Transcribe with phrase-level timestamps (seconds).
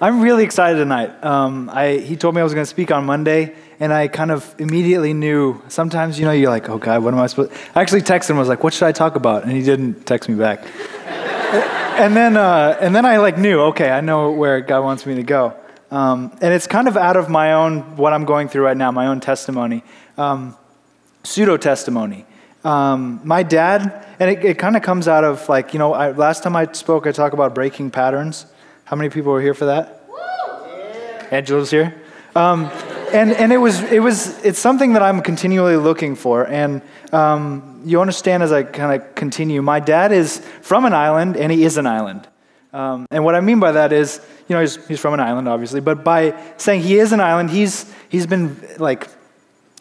[0.00, 1.22] I'm really excited tonight.
[1.22, 4.30] Um, I, he told me I was going to speak on Monday, and I kind
[4.30, 5.60] of immediately knew.
[5.68, 8.36] Sometimes, you know, you're like, oh, God, what am I supposed I actually texted him,
[8.36, 9.42] I was like, what should I talk about?
[9.42, 10.64] And he didn't text me back.
[11.98, 15.16] and, then, uh, and then I like knew, okay, I know where God wants me
[15.16, 15.54] to go.
[15.90, 18.90] Um, and it's kind of out of my own, what I'm going through right now,
[18.92, 19.84] my own testimony,
[20.16, 20.56] um,
[21.22, 22.24] pseudo testimony.
[22.64, 26.12] Um, my dad, and it, it kind of comes out of like, you know, I,
[26.12, 28.46] last time I spoke, I talked about breaking patterns.
[28.92, 30.04] How many people were here for that?
[30.10, 31.28] Yeah.
[31.30, 31.94] Angela's here.
[32.36, 32.64] Um,
[33.14, 36.46] and and it was, it was, it's something that I'm continually looking for.
[36.46, 41.38] And um, you understand as I kind of continue, my dad is from an island
[41.38, 42.28] and he is an island.
[42.74, 45.48] Um, and what I mean by that is, you know, he's, he's from an island,
[45.48, 49.08] obviously, but by saying he is an island, he's, he's been like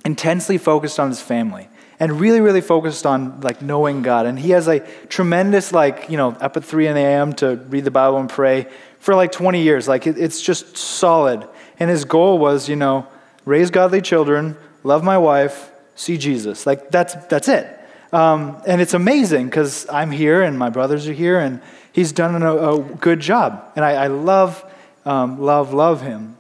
[0.06, 1.68] intensely focused on his family
[2.00, 4.26] and really, really focused on like knowing God.
[4.26, 7.34] And he has a tremendous like, you know, up at 3 in the a.m.
[7.34, 8.68] to read the Bible and pray
[9.02, 9.88] for like 20 years.
[9.88, 11.46] Like it, it's just solid.
[11.80, 13.08] And his goal was, you know,
[13.46, 16.66] raise godly children, love my wife, see Jesus.
[16.66, 17.68] Like that's, that's it.
[18.14, 22.42] Um, and it's amazing because I'm here and my brothers are here and he's done
[22.44, 23.72] a, a good job.
[23.76, 24.64] And I, I love,
[25.04, 26.38] um, love, love him.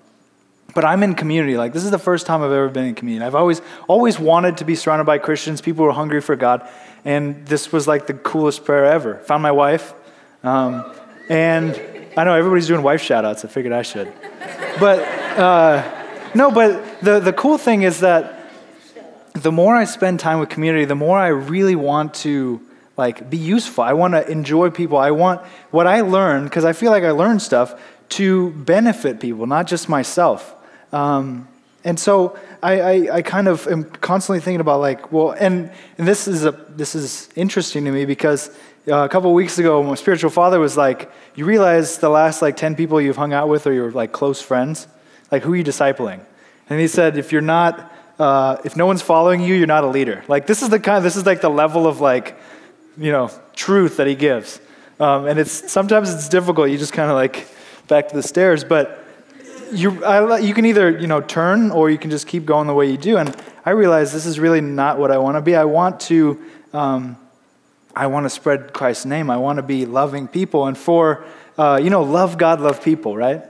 [0.75, 1.57] But I'm in community.
[1.57, 3.25] Like this is the first time I've ever been in community.
[3.25, 6.66] I've always always wanted to be surrounded by Christians, people who are hungry for God,
[7.03, 9.17] and this was like the coolest prayer ever.
[9.25, 9.94] Found my wife,
[10.44, 10.95] um,
[11.28, 11.75] and
[12.17, 13.45] I know everybody's doing wife shout outs.
[13.45, 14.11] I figured I should.
[14.79, 14.99] But
[15.37, 18.49] uh, no, but the the cool thing is that
[19.33, 22.61] the more I spend time with community, the more I really want to
[22.97, 23.83] like be useful.
[23.83, 24.97] I want to enjoy people.
[24.97, 29.47] I want what I learn because I feel like I learn stuff to benefit people,
[29.47, 30.53] not just myself.
[30.91, 31.47] Um,
[31.83, 36.07] and so I, I, I, kind of am constantly thinking about like, well, and, and
[36.07, 38.51] this is a, this is interesting to me because
[38.87, 42.57] uh, a couple weeks ago, my spiritual father was like, you realize the last like
[42.57, 44.88] 10 people you've hung out with or your like close friends,
[45.31, 46.19] like who are you discipling?
[46.69, 49.88] And he said, if you're not, uh, if no one's following you, you're not a
[49.88, 50.23] leader.
[50.27, 52.39] Like this is the kind, this is like the level of like,
[52.97, 54.59] you know, truth that he gives.
[55.00, 56.69] Um, and it's, sometimes it's difficult.
[56.69, 57.47] You just kind of like
[57.88, 59.03] back to the stairs, but
[59.72, 62.73] you, I, you can either you know turn or you can just keep going the
[62.73, 63.17] way you do.
[63.17, 63.35] And
[63.66, 65.56] I realize this is really not what I want to be.
[65.56, 66.39] I want to
[66.73, 67.17] um,
[67.96, 69.29] I want to spread Christ's name.
[69.29, 71.25] I want to be loving people, and for
[71.57, 73.44] uh, you know, love God, love people, right?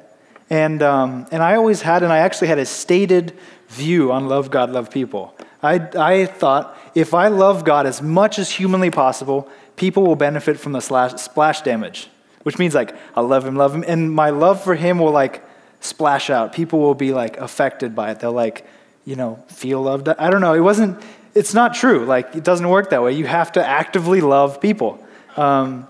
[0.49, 3.37] And um, and I always had, and I actually had a stated
[3.69, 5.35] view on love God, love people.
[5.63, 10.59] I I thought if I love God as much as humanly possible, people will benefit
[10.59, 12.09] from the slash, splash damage,
[12.43, 15.43] which means like I love him, love him, and my love for him will like
[15.79, 16.53] splash out.
[16.53, 18.19] People will be like affected by it.
[18.19, 18.65] They'll like,
[19.05, 20.07] you know, feel loved.
[20.09, 20.53] I don't know.
[20.53, 21.01] It wasn't,
[21.33, 22.05] it's not true.
[22.05, 23.13] Like, it doesn't work that way.
[23.13, 25.03] You have to actively love people.
[25.37, 25.87] Um,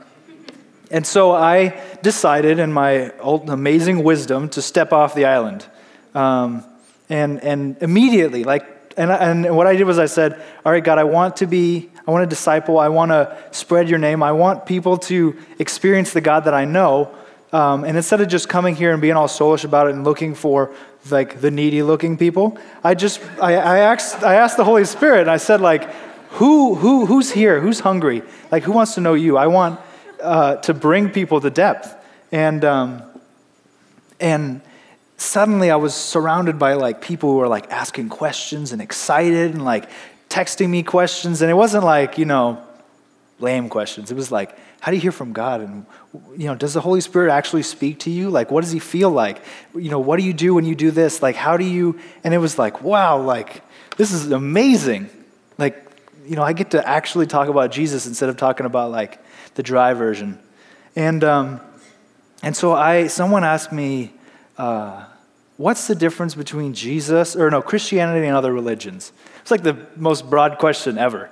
[0.92, 5.66] and so I decided, in my amazing wisdom, to step off the island.
[6.14, 6.64] Um,
[7.10, 8.66] and, and immediately, like,
[8.98, 11.90] and, and what I did was I said, All right, God, I want to be,
[12.06, 16.12] I want to disciple, I want to spread your name, I want people to experience
[16.12, 17.16] the God that I know.
[17.54, 20.36] Um, and instead of just coming here and being all soulish about it and looking
[20.36, 20.74] for
[21.10, 25.22] like the needy looking people, I just I, I asked I asked the Holy Spirit
[25.22, 25.92] and I said like,
[26.32, 27.60] who who who's here?
[27.60, 28.24] Who's hungry?
[28.52, 29.38] Like who wants to know you?
[29.38, 29.80] I want
[30.22, 31.94] uh, to bring people to depth.
[32.32, 33.04] And um,
[34.20, 34.62] and
[35.18, 39.66] suddenly I was surrounded by like people who were like asking questions and excited and
[39.66, 39.90] like
[40.30, 41.42] texting me questions.
[41.42, 42.64] And it wasn't like you know
[43.40, 44.10] lame questions.
[44.10, 45.62] It was like how do you hear from God?
[45.62, 45.86] And,
[46.36, 48.32] you know, does the Holy Spirit actually speak to you?
[48.32, 49.40] Like, what does he feel like?
[49.76, 51.22] You know, what do you do when you do this?
[51.22, 53.62] Like, how do you, and it was like, wow, like,
[53.98, 55.08] this is amazing.
[55.60, 55.88] Like,
[56.26, 59.62] you know, I get to actually talk about Jesus instead of talking about like the
[59.62, 60.40] dry version.
[60.96, 61.62] And, um,
[62.42, 64.12] and so I, someone asked me,
[64.58, 65.06] uh,
[65.58, 69.12] what's the difference between Jesus, or no, Christianity and other religions?
[69.42, 71.30] It's like the most broad question ever.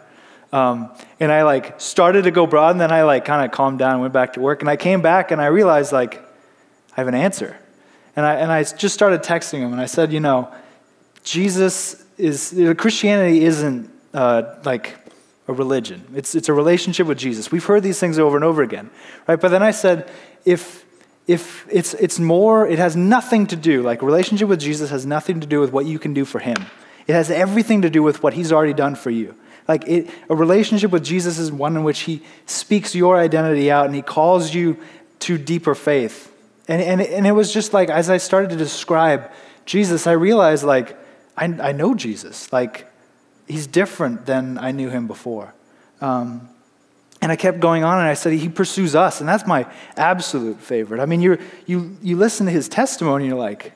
[0.52, 3.80] Um, and I like started to go broad, and then I like kind of calmed
[3.80, 4.62] down and went back to work.
[4.62, 6.16] And I came back and I realized like
[6.94, 7.56] I have an answer.
[8.16, 10.52] And I, and I just started texting him and I said, you know,
[11.24, 14.98] Jesus is, Christianity isn't uh, like
[15.48, 16.06] a religion.
[16.16, 17.52] It's, it's a relationship with Jesus.
[17.52, 18.90] We've heard these things over and over again,
[19.28, 19.40] right?
[19.40, 20.10] But then I said,
[20.44, 20.86] if,
[21.28, 25.40] if it's, it's more, it has nothing to do, like relationship with Jesus has nothing
[25.40, 26.66] to do with what you can do for him.
[27.08, 29.36] It has everything to do with what he's already done for you.
[29.70, 33.86] Like it, a relationship with Jesus is one in which he speaks your identity out
[33.86, 34.78] and he calls you
[35.20, 36.34] to deeper faith.
[36.68, 39.32] And, and, and it was just like, as I started to describe
[39.66, 40.98] Jesus, I realized like,
[41.38, 42.52] I, I know Jesus.
[42.52, 42.92] Like,
[43.48, 45.54] he's different than I knew him before.
[46.02, 46.50] Um,
[47.22, 49.20] And I kept going on and I said, He pursues us.
[49.20, 49.66] And that's my
[49.98, 51.02] absolute favorite.
[51.02, 51.38] I mean, you
[51.68, 53.74] you, you listen to his testimony, and you're like,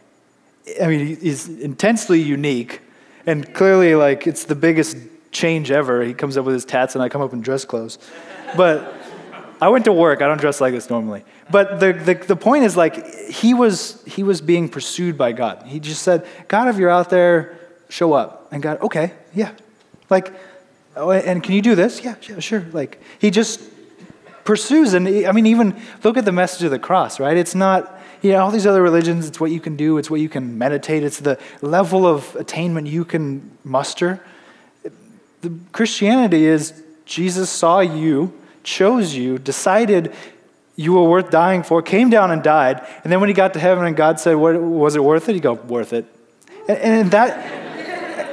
[0.81, 2.79] I mean, he's intensely unique.
[3.25, 4.95] And clearly, like, it's the biggest
[5.33, 6.03] change ever.
[6.03, 7.97] He comes up with his tats, and I come up in dress clothes.
[8.55, 8.93] But
[9.59, 10.21] I went to work.
[10.21, 11.23] I don't dress like this normally.
[11.51, 15.63] But the, the, the point is, like, he was, he was being pursued by God.
[15.65, 17.57] He just said, God, if you're out there,
[17.89, 18.47] show up.
[18.51, 19.51] And God, okay, yeah.
[20.09, 20.33] Like,
[20.95, 22.03] oh, and can you do this?
[22.03, 22.65] Yeah, yeah, sure.
[22.71, 23.61] Like, he just
[24.43, 24.93] pursues.
[24.93, 27.37] And I mean, even look at the message of the cross, right?
[27.37, 30.21] It's not, you know, all these other religions, it's what you can do, it's what
[30.21, 34.21] you can meditate, it's the level of attainment you can muster.
[35.43, 40.13] The Christianity is Jesus saw you, chose you, decided
[40.77, 43.59] you were worth dying for, came down and died, and then when he got to
[43.59, 45.33] heaven and God said, what, Was it worth it?
[45.33, 46.05] He go, Worth it.
[46.69, 47.37] And, and that,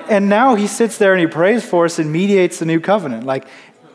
[0.08, 3.24] and now he sits there and he prays for us and mediates the new covenant,
[3.24, 3.48] like,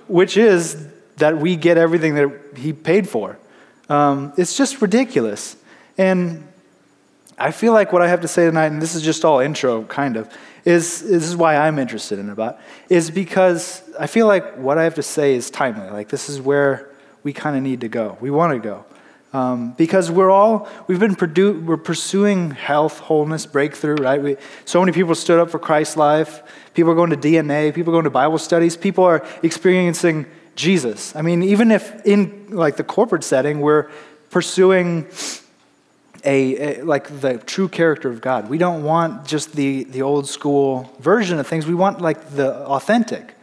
[0.07, 0.85] which is
[1.15, 3.39] that we get everything that he paid for.
[3.87, 5.55] Um, it's just ridiculous.
[5.97, 6.45] And
[7.37, 9.83] I feel like what I have to say tonight, and this is just all intro,
[9.83, 10.29] kind of,
[10.65, 12.59] is this is why I'm interested in about,
[12.89, 15.89] is because I feel like what I have to say is timely.
[15.89, 16.89] Like this is where
[17.23, 18.17] we kind of need to go.
[18.19, 18.85] We want to go.
[19.31, 24.21] Um, because we're all, we've been produ- we're pursuing health, wholeness, breakthrough, right?
[24.21, 26.41] We, so many people stood up for Christ's life.
[26.73, 27.73] People are going to DNA.
[27.73, 28.77] People are going to Bible studies.
[28.77, 30.25] People are experiencing
[30.55, 31.13] Jesus.
[31.17, 33.89] I mean, even if in like the corporate setting, we're
[34.29, 35.07] pursuing
[36.25, 38.49] a, a, like the true character of God.
[38.49, 41.65] We don't want just the, the old school version of things.
[41.67, 43.33] We want like the authentic.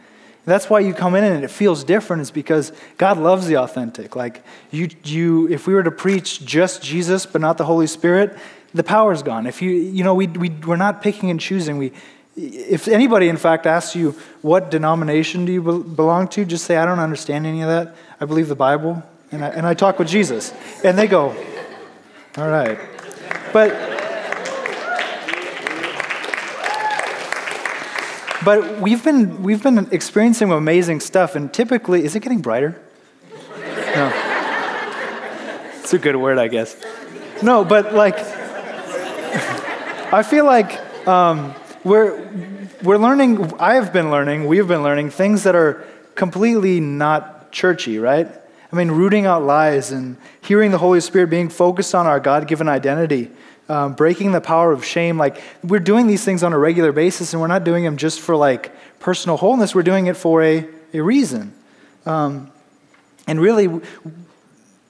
[0.45, 4.15] That's why you come in and it feels different, is because God loves the authentic.
[4.15, 8.37] Like you, you, if we were to preach just Jesus but not the Holy Spirit,
[8.73, 9.47] the power's gone.
[9.47, 11.77] If you, you know, we, we, we're not picking and choosing.
[11.77, 11.93] We,
[12.35, 16.85] if anybody, in fact, asks you, what denomination do you belong to, just say, I
[16.85, 17.95] don't understand any of that.
[18.19, 20.51] I believe the Bible, and I, and I talk with Jesus.
[20.83, 21.35] And they go,
[22.35, 22.79] all right.
[23.53, 23.69] But
[28.43, 32.81] but we've been we've been experiencing amazing stuff and typically is it getting brighter?
[33.95, 34.11] No.
[35.79, 36.75] It's a good word, I guess.
[37.43, 38.17] No, but like
[40.11, 41.53] I feel like um,
[41.83, 42.27] we're
[42.81, 45.85] we're learning I have been learning, we've been learning things that are
[46.15, 48.27] completely not churchy, right?
[48.73, 52.47] I mean, rooting out lies and hearing the Holy Spirit being focused on our God
[52.47, 53.29] given identity,
[53.69, 55.15] um, breaking the power of shame.
[55.15, 58.19] Like, we're doing these things on a regular basis, and we're not doing them just
[58.19, 59.75] for like personal wholeness.
[59.75, 61.53] We're doing it for a, a reason.
[62.07, 62.51] Um,
[63.27, 63.79] and really,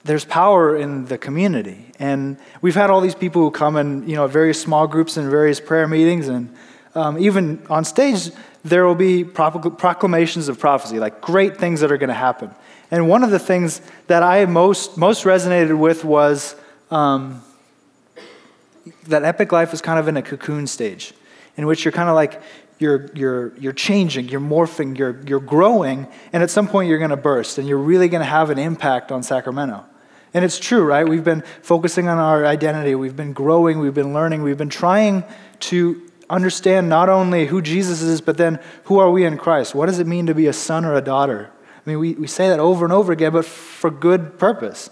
[0.04, 1.92] there's power in the community.
[1.98, 5.30] And we've had all these people who come in, you know, various small groups and
[5.30, 6.56] various prayer meetings, and
[6.94, 8.30] um, even on stage,
[8.64, 12.50] there will be proclamations of prophecy, like great things that are going to happen.
[12.94, 16.54] And one of the things that I most, most resonated with was
[16.92, 17.42] um,
[19.08, 21.12] that epic life is kind of in a cocoon stage,
[21.56, 22.40] in which you're kind of like,
[22.78, 27.10] you're, you're, you're changing, you're morphing, you're, you're growing, and at some point you're going
[27.10, 29.84] to burst, and you're really going to have an impact on Sacramento.
[30.32, 31.08] And it's true, right?
[31.08, 35.24] We've been focusing on our identity, we've been growing, we've been learning, we've been trying
[35.60, 36.00] to
[36.30, 39.74] understand not only who Jesus is, but then who are we in Christ?
[39.74, 41.50] What does it mean to be a son or a daughter?
[41.84, 44.90] I mean, we, we say that over and over again, but for good purpose.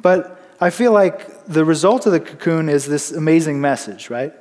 [0.00, 4.32] But I feel like the result of the cocoon is this amazing message, right?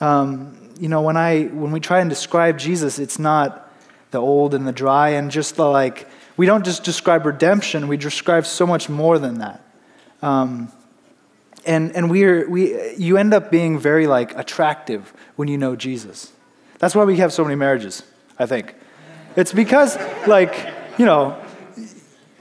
[0.00, 3.72] Um, you know, when, I, when we try and describe Jesus, it's not
[4.10, 7.96] the old and the dry and just the like, we don't just describe redemption, we
[7.96, 9.60] describe so much more than that.
[10.22, 10.70] Um,
[11.66, 16.32] and and we're, we, you end up being very like attractive when you know Jesus.
[16.78, 18.04] That's why we have so many marriages,
[18.38, 18.74] I think.
[19.36, 20.54] It's because, like,
[20.96, 21.36] you know,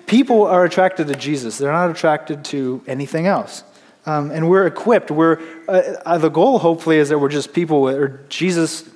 [0.07, 1.57] people are attracted to Jesus.
[1.57, 3.63] They're not attracted to anything else.
[4.05, 5.11] Um, and we're equipped.
[5.11, 8.89] We're, uh, uh, the goal, hopefully, is that we're just people with, or Jesus,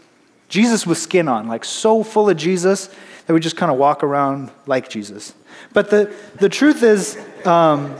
[0.47, 2.89] Jesus with skin on, like so full of Jesus
[3.27, 5.33] that we just kind of walk around like Jesus.
[5.73, 7.93] But the, the truth is, um,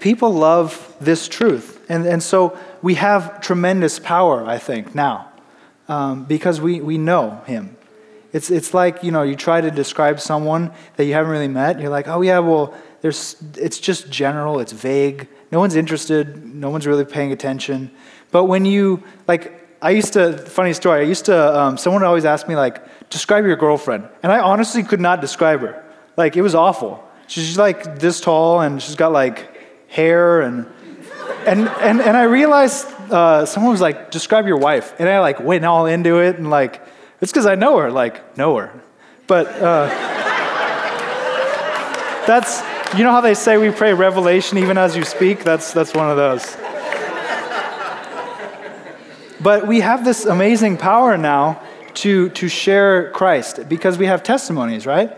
[0.00, 1.84] people love this truth.
[1.90, 5.30] And, and so we have tremendous power, I think, now,
[5.86, 7.76] um, because we, we know him.
[8.34, 11.80] It's, it's like, you know, you try to describe someone that you haven't really met.
[11.80, 15.28] You're like, oh, yeah, well, there's, it's just general, it's vague.
[15.52, 17.92] No one's interested, no one's really paying attention.
[18.32, 22.24] But when you, like, I used to, funny story, I used to, um, someone always
[22.24, 24.08] ask me, like, describe your girlfriend.
[24.24, 25.84] And I honestly could not describe her.
[26.16, 27.08] Like, it was awful.
[27.28, 29.48] She's like this tall and she's got like
[29.88, 30.66] hair and,
[31.46, 34.92] and, and, and I realized uh, someone was like, describe your wife.
[34.98, 36.82] And I like went all into it and like,
[37.24, 38.70] it's because I know her, like, know her.
[39.26, 39.88] But, uh,
[42.26, 42.60] that's,
[42.98, 45.42] you know how they say we pray revelation even as you speak?
[45.42, 46.54] That's, that's one of those.
[49.40, 51.62] But we have this amazing power now
[51.94, 55.10] to, to share Christ because we have testimonies, right?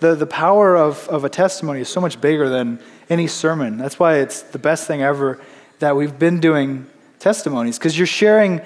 [0.00, 2.80] The, the power of, of a testimony is so much bigger than
[3.10, 3.76] any sermon.
[3.76, 5.38] That's why it's the best thing ever
[5.80, 6.86] that we've been doing
[7.18, 8.62] testimonies because you're sharing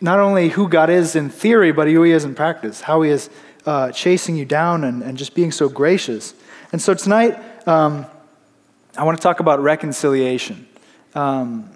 [0.00, 3.10] not only who God is in theory, but who He is in practice, how He
[3.10, 3.30] is
[3.66, 6.34] uh, chasing you down and, and just being so gracious.
[6.72, 8.06] And so tonight, um,
[8.96, 10.66] I want to talk about reconciliation.
[11.14, 11.70] Um,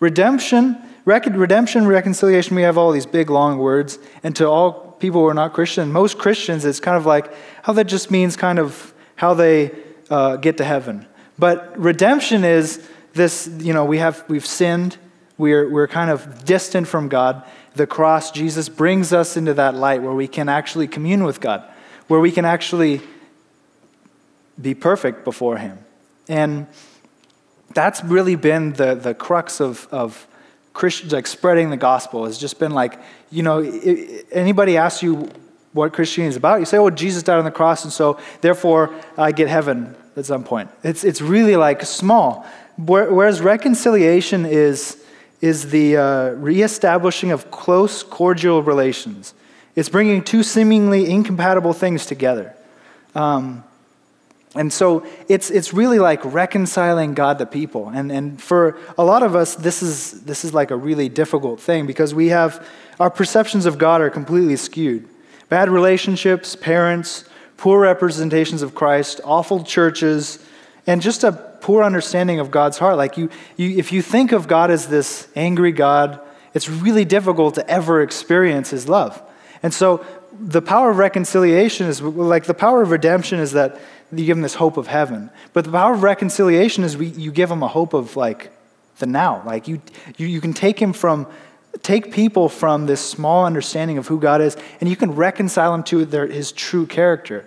[0.00, 3.98] redemption, rec- redemption, reconciliation, we have all these big, long words.
[4.22, 7.32] And to all people who are not Christian, most Christians, it's kind of like
[7.62, 9.72] how that just means kind of how they
[10.10, 11.06] uh, get to heaven.
[11.38, 14.96] But redemption is this, you know, we have, we've sinned,
[15.38, 17.42] we're, we're kind of distant from God.
[17.74, 21.62] The cross, Jesus brings us into that light where we can actually commune with God,
[22.08, 23.00] where we can actually
[24.60, 25.78] be perfect before Him.
[26.28, 26.66] And
[27.74, 30.26] that's really been the, the crux of, of
[30.72, 32.98] Christians, like spreading the gospel, has just been like,
[33.30, 33.60] you know,
[34.30, 35.30] anybody asks you
[35.72, 38.94] what Christianity is about, you say, oh, Jesus died on the cross, and so therefore
[39.18, 40.70] I get heaven at some point.
[40.82, 42.46] It's, it's really like small.
[42.78, 45.02] Whereas reconciliation is,
[45.40, 49.34] is the uh, reestablishing of close, cordial relations.
[49.74, 52.54] It's bringing two seemingly incompatible things together.
[53.14, 53.64] Um,
[54.54, 57.90] and so it's, it's really like reconciling God to people.
[57.90, 61.60] And, and for a lot of us, this is, this is like a really difficult
[61.60, 62.66] thing because we have
[62.98, 65.06] our perceptions of God are completely skewed.
[65.50, 67.24] Bad relationships, parents,
[67.58, 70.42] poor representations of Christ, awful churches,
[70.86, 72.96] and just a poor understanding of God's heart.
[72.96, 76.20] Like you, you, if you think of God as this angry God,
[76.54, 79.22] it's really difficult to ever experience His love.
[79.62, 80.04] And so
[80.38, 83.80] the power of reconciliation is like the power of redemption is that
[84.12, 85.30] you give them this hope of heaven.
[85.52, 88.52] But the power of reconciliation is we, you give them a hope of like
[88.98, 89.42] the now.
[89.44, 89.80] Like you,
[90.16, 91.26] you, you can take him from,
[91.82, 95.82] take people from this small understanding of who God is, and you can reconcile them
[95.84, 97.46] to their, his true character.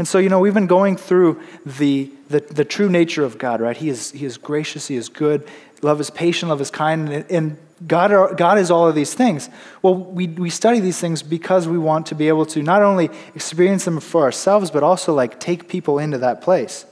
[0.00, 3.60] And so, you know, we've been going through the, the, the, true nature of God,
[3.60, 3.76] right?
[3.76, 5.46] He is, he is gracious, He is good,
[5.82, 9.12] love is patient, love is kind, and, and God, are, God is all of these
[9.12, 9.50] things.
[9.82, 13.10] Well, we, we study these things because we want to be able to not only
[13.34, 16.86] experience them for ourselves, but also like take people into that place.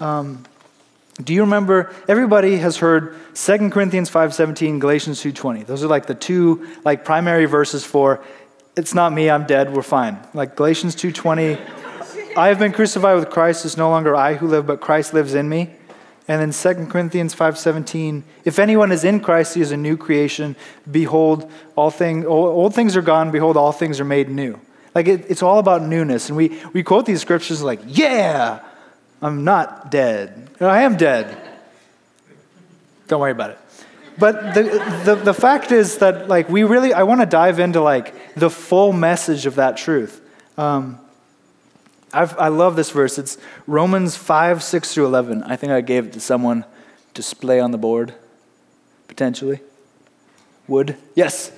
[0.00, 0.46] Um,
[1.22, 6.14] do you remember everybody has heard 2 corinthians 5.17 galatians 2.20 those are like the
[6.14, 8.22] two like primary verses for
[8.76, 11.87] it's not me i'm dead we're fine like galatians 2.20
[12.38, 13.64] I have been crucified with Christ.
[13.64, 15.70] It's no longer I who live, but Christ lives in me.
[16.28, 20.54] And then 2 Corinthians 5:17, if anyone is in Christ, he is a new creation.
[20.88, 24.60] Behold, all things old things are gone, behold all things are made new.
[24.94, 26.28] Like it, it's all about newness.
[26.28, 28.60] And we, we quote these scriptures like, yeah,
[29.20, 30.50] I'm not dead.
[30.60, 31.36] I am dead.
[33.08, 33.58] Don't worry about it.
[34.18, 34.62] But the,
[35.04, 38.50] the, the fact is that like we really I want to dive into like the
[38.50, 40.20] full message of that truth.
[40.56, 41.00] Um,
[42.12, 43.18] I've, i love this verse.
[43.18, 45.42] It's Romans 5, 6 through 11.
[45.42, 46.68] I think I gave it to someone to
[47.14, 48.14] display on the board,
[49.08, 49.60] potentially.
[50.68, 50.96] Would?
[51.14, 51.52] Yes.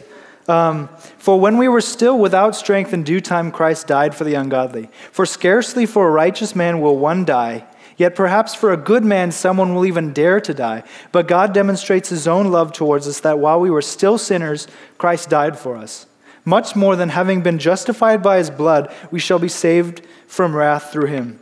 [0.49, 0.89] Um,
[1.19, 4.89] for when we were still without strength in due time, Christ died for the ungodly.
[5.13, 7.65] For scarcely for a righteous man will one die,
[7.97, 10.83] yet perhaps for a good man someone will even dare to die.
[11.13, 14.67] But God demonstrates his own love towards us that while we were still sinners,
[14.99, 16.07] Christ died for us.
[16.45, 20.93] Much more than having been justified by his blood, we shall be saved from wrath
[20.93, 21.39] through him.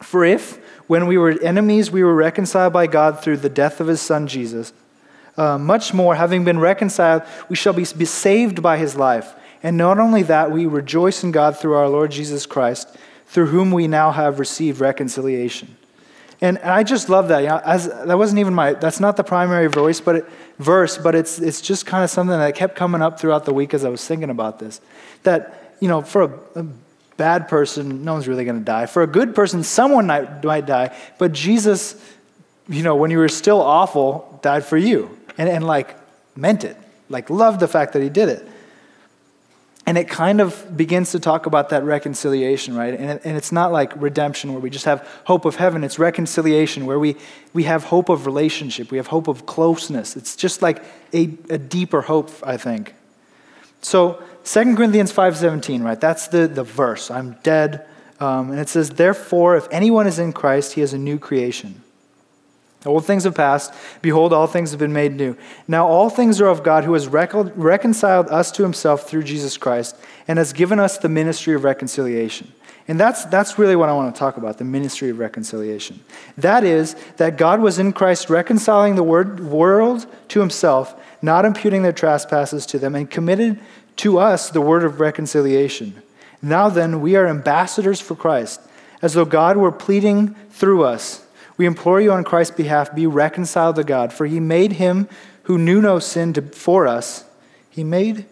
[0.00, 3.86] For if, when we were enemies, we were reconciled by God through the death of
[3.86, 4.72] his son Jesus,
[5.36, 9.34] uh, much more, having been reconciled, we shall be, be saved by his life.
[9.62, 12.94] And not only that, we rejoice in God through our Lord Jesus Christ,
[13.26, 15.76] through whom we now have received reconciliation.
[16.42, 17.38] And I just love that.
[17.38, 20.24] You know, as, that wasn't even my, that's not the primary voice, but it,
[20.58, 23.72] verse, but it's, it's just kind of something that kept coming up throughout the week
[23.72, 24.80] as I was thinking about this.
[25.22, 26.66] That, you know, for a, a
[27.16, 28.86] bad person, no one's really going to die.
[28.86, 30.96] For a good person, someone might, might die.
[31.16, 31.94] But Jesus,
[32.68, 35.16] you know, when you were still awful, died for you.
[35.38, 35.96] And, and like,
[36.34, 36.76] meant it.
[37.08, 38.48] Like, loved the fact that he did it.
[39.92, 42.94] And it kind of begins to talk about that reconciliation, right?
[42.94, 45.84] And, and it's not like redemption where we just have hope of heaven.
[45.84, 47.14] It's reconciliation where we,
[47.52, 48.90] we have hope of relationship.
[48.90, 50.16] We have hope of closeness.
[50.16, 50.82] It's just like
[51.12, 52.94] a, a deeper hope, I think.
[53.82, 56.00] So 2 Corinthians 5.17, right?
[56.00, 57.10] That's the, the verse.
[57.10, 57.86] I'm dead.
[58.18, 61.82] Um, and it says, Therefore, if anyone is in Christ, he is a new creation.
[62.84, 63.72] Old things have passed.
[64.00, 65.36] Behold, all things have been made new.
[65.68, 69.96] Now, all things are of God who has reconciled us to himself through Jesus Christ
[70.26, 72.52] and has given us the ministry of reconciliation.
[72.88, 76.00] And that's, that's really what I want to talk about the ministry of reconciliation.
[76.36, 81.82] That is, that God was in Christ reconciling the word, world to himself, not imputing
[81.82, 83.60] their trespasses to them, and committed
[83.98, 86.02] to us the word of reconciliation.
[86.42, 88.60] Now then, we are ambassadors for Christ,
[89.00, 91.21] as though God were pleading through us.
[91.62, 95.08] We implore you on Christ's behalf, be reconciled to God, for he made him
[95.44, 97.24] who knew no sin to, for us.
[97.70, 98.26] He made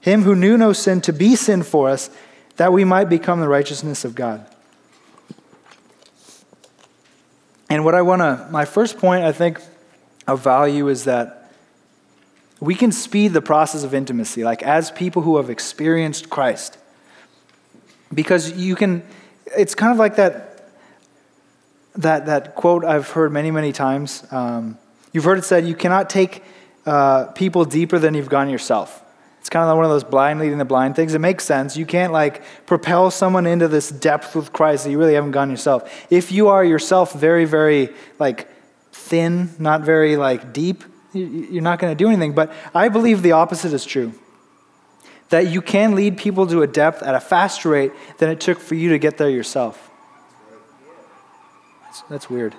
[0.00, 2.10] him who knew no sin to be sin for us
[2.56, 4.44] that we might become the righteousness of God.
[7.70, 9.60] And what I want to, my first point, I think,
[10.26, 11.52] of value is that
[12.58, 16.76] we can speed the process of intimacy, like as people who have experienced Christ.
[18.12, 19.04] Because you can,
[19.56, 20.53] it's kind of like that,
[21.96, 24.24] that, that quote I've heard many, many times.
[24.30, 24.78] Um,
[25.12, 26.42] you've heard it said, you cannot take
[26.86, 29.02] uh, people deeper than you've gone yourself.
[29.40, 31.12] It's kind of like one of those blind leading the blind things.
[31.12, 31.76] It makes sense.
[31.76, 35.50] You can't like propel someone into this depth with Christ that you really haven't gone
[35.50, 36.06] yourself.
[36.10, 38.48] If you are yourself very, very like
[38.90, 40.82] thin, not very like deep,
[41.12, 42.32] you're not going to do anything.
[42.32, 44.14] But I believe the opposite is true.
[45.28, 48.58] That you can lead people to a depth at a faster rate than it took
[48.58, 49.90] for you to get there yourself.
[51.94, 52.56] That's, that's weird.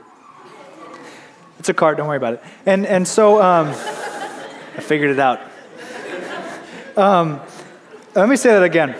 [1.59, 2.43] It's a card, don't worry about it.
[2.65, 5.41] And, and so um, I figured it out.
[6.95, 7.41] Um,
[8.15, 8.95] let me say that again.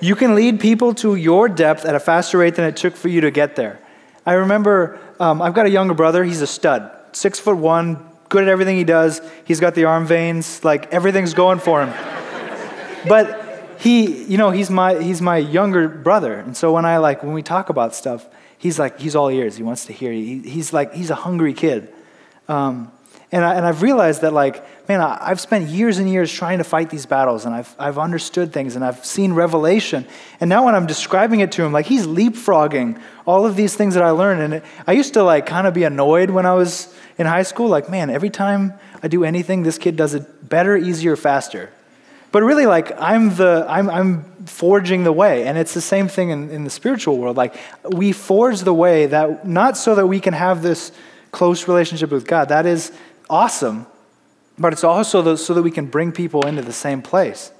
[0.00, 3.08] You can lead people to your depth at a faster rate than it took for
[3.08, 3.80] you to get there.
[4.24, 6.22] I remember um, I've got a younger brother.
[6.22, 9.20] He's a stud, six foot one, good at everything he does.
[9.44, 11.92] He's got the arm veins, like everything's going for him.
[13.08, 17.24] but he, you know, he's my he's my younger brother, and so when I like
[17.24, 18.28] when we talk about stuff,
[18.60, 19.56] he's like he's all ears.
[19.56, 20.12] He wants to hear.
[20.12, 21.92] He, he's like he's a hungry kid.
[22.46, 22.92] Um,
[23.32, 26.58] and, I, and I've realized that, like, man, I, have spent years and years trying
[26.58, 30.04] to fight these battles, and I've, I've understood things, and I've seen revelation.
[30.40, 33.94] And now when I'm describing it to him, like, he's leapfrogging all of these things
[33.94, 34.40] that I learned.
[34.40, 37.44] And it, I used to, like, kind of be annoyed when I was in high
[37.44, 37.68] school.
[37.68, 41.70] Like, man, every time I do anything, this kid does it better, easier, faster.
[42.32, 45.46] But really, like, I'm, the, I'm, I'm forging the way.
[45.46, 47.36] And it's the same thing in, in the spiritual world.
[47.36, 47.56] Like,
[47.88, 50.92] we forge the way that, not so that we can have this
[51.32, 52.48] close relationship with God.
[52.50, 52.92] That is
[53.28, 53.86] awesome,
[54.58, 57.50] but it's also so that we can bring people into the same place.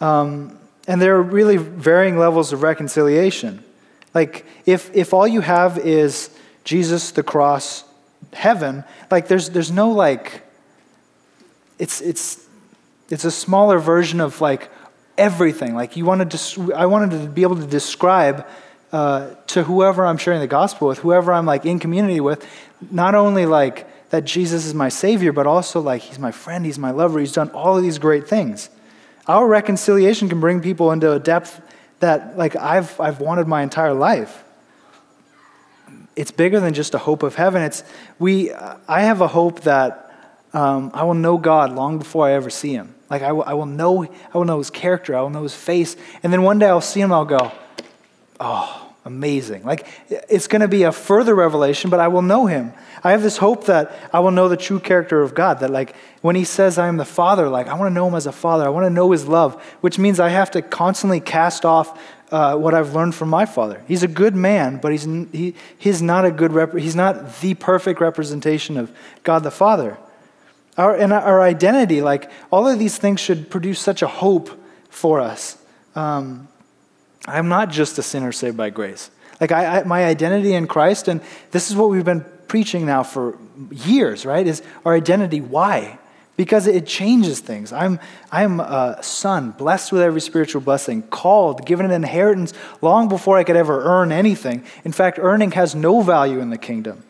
[0.00, 3.64] Um, and there are really varying levels of reconciliation.
[4.14, 6.30] Like, if, if all you have is
[6.64, 7.84] Jesus, the cross,
[8.32, 10.42] heaven, like, there's, there's no, like,
[11.78, 12.47] it's, it's,
[13.08, 14.70] it's a smaller version of, like,
[15.16, 15.74] everything.
[15.74, 18.46] Like, you wanted to, I wanted to be able to describe
[18.92, 22.46] uh, to whoever I'm sharing the gospel with, whoever I'm, like, in community with,
[22.90, 26.78] not only, like, that Jesus is my Savior, but also like He's my friend, He's
[26.78, 28.70] my lover, He's done all of these great things.
[29.26, 31.60] Our reconciliation can bring people into a depth
[32.00, 34.44] that like I've, I've wanted my entire life.
[36.16, 37.62] It's bigger than just a hope of heaven.
[37.62, 37.84] It's
[38.18, 38.52] we.
[38.52, 40.12] I have a hope that
[40.52, 42.94] um, I will know God long before I ever see Him.
[43.10, 45.16] Like I will, I will know, I will know His character.
[45.16, 47.12] I will know His face, and then one day I'll see Him.
[47.12, 47.52] I'll go,
[48.40, 49.64] oh, amazing.
[49.64, 52.72] Like, it's going to be a further revelation, but I will know him.
[53.02, 55.60] I have this hope that I will know the true character of God.
[55.60, 58.14] That, like, when he says I am the Father, like, I want to know him
[58.14, 58.64] as a Father.
[58.64, 61.98] I want to know his love, which means I have to constantly cast off
[62.30, 63.82] uh, what I've learned from my Father.
[63.88, 67.54] He's a good man, but he's, he, he's not a good, rep- he's not the
[67.54, 69.96] perfect representation of God the Father.
[70.78, 74.48] Our, and our identity, like, all of these things should produce such a hope
[74.88, 75.58] for us.
[75.96, 76.48] Um,
[77.26, 79.10] I'm not just a sinner saved by grace.
[79.40, 83.02] Like, I, I, my identity in Christ, and this is what we've been preaching now
[83.02, 83.36] for
[83.70, 84.46] years, right?
[84.46, 85.40] Is our identity.
[85.40, 85.98] Why?
[86.36, 87.72] Because it changes things.
[87.72, 87.98] I'm,
[88.30, 93.42] I'm a son, blessed with every spiritual blessing, called, given an inheritance long before I
[93.42, 94.64] could ever earn anything.
[94.84, 97.02] In fact, earning has no value in the kingdom.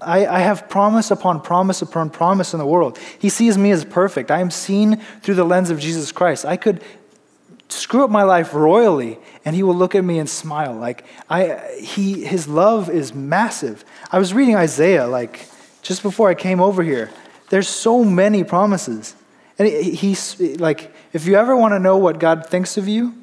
[0.00, 2.98] I, I, have promise upon promise upon promise in the world.
[3.18, 4.30] He sees me as perfect.
[4.30, 6.44] I am seen through the lens of Jesus Christ.
[6.44, 6.82] I could
[7.68, 11.76] screw up my life royally and he will look at me and smile like i
[11.80, 15.48] he his love is massive i was reading isaiah like
[15.82, 17.10] just before i came over here
[17.48, 19.14] there's so many promises
[19.58, 23.14] and he's like if you ever want to know what god thinks of you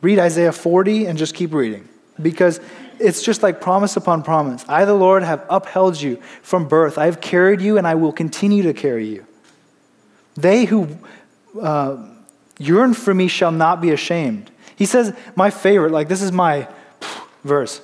[0.00, 1.88] read isaiah 40 and just keep reading
[2.20, 2.60] because
[3.00, 7.04] it's just like promise upon promise i the lord have upheld you from birth i
[7.06, 9.24] have carried you and i will continue to carry you
[10.38, 10.88] they who
[11.60, 11.96] uh,
[12.58, 14.50] yearn for me shall not be ashamed.
[14.76, 16.68] He says, my favorite, like this is my
[17.44, 17.80] verse.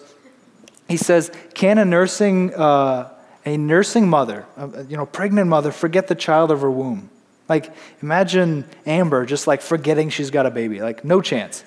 [0.89, 3.11] He says, can a nursing, uh,
[3.47, 7.11] a nursing mother, a, you know, pregnant mother, forget the child of her womb?
[7.49, 10.81] Like, imagine Amber just like forgetting she's got a baby.
[10.81, 11.65] Like, no chance.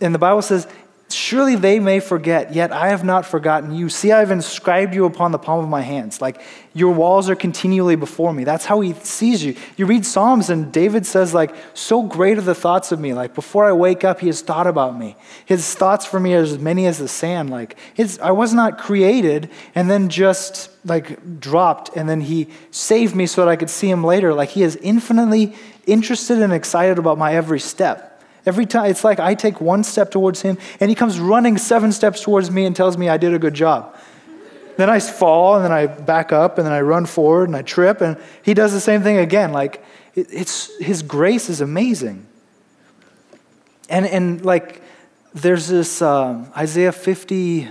[0.00, 0.66] And the Bible says,
[1.08, 3.88] Surely they may forget, yet I have not forgotten you.
[3.88, 6.20] See, I have inscribed you upon the palm of my hands.
[6.20, 6.42] Like
[6.74, 8.42] your walls are continually before me.
[8.42, 9.54] That's how he sees you.
[9.76, 13.14] You read Psalms, and David says, like, so great are the thoughts of me.
[13.14, 15.14] Like before I wake up, he has thought about me.
[15.44, 17.50] His thoughts for me are as many as the sand.
[17.50, 23.14] Like his, I was not created and then just like dropped, and then he saved
[23.14, 24.34] me so that I could see him later.
[24.34, 25.54] Like he is infinitely
[25.86, 28.15] interested and excited about my every step.
[28.46, 31.90] Every time, it's like I take one step towards him, and he comes running seven
[31.90, 33.94] steps towards me and tells me I did a good job.
[34.76, 37.62] Then I fall, and then I back up, and then I run forward, and I
[37.62, 39.52] trip, and he does the same thing again.
[39.52, 42.26] Like, it, it's, his grace is amazing.
[43.88, 44.82] And, and like,
[45.34, 47.68] there's this um, Isaiah 50,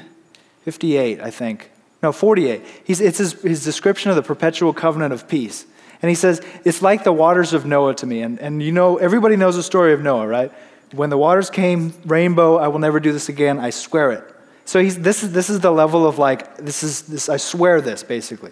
[0.63, 1.71] 58, I think.
[2.03, 2.61] No, 48.
[2.83, 5.65] He's, it's his, his description of the perpetual covenant of peace.
[6.05, 8.21] And he says, It's like the waters of Noah to me.
[8.21, 10.51] And, and you know, everybody knows the story of Noah, right?
[10.91, 14.23] When the waters came, rainbow, I will never do this again, I swear it.
[14.65, 17.81] So he's, this, is, this is the level of like, this is this, I swear
[17.81, 18.51] this, basically.